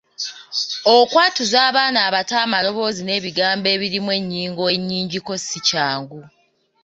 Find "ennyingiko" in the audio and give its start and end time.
4.75-5.31